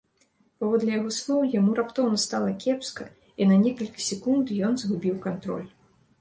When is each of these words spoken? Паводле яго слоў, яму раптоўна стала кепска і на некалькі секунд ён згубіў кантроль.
Паводле 0.61 0.93
яго 0.99 1.09
слоў, 1.17 1.43
яму 1.59 1.75
раптоўна 1.79 2.17
стала 2.23 2.55
кепска 2.63 3.05
і 3.45 3.47
на 3.53 3.59
некалькі 3.67 4.07
секунд 4.09 4.55
ён 4.71 4.83
згубіў 4.83 5.15
кантроль. 5.29 5.69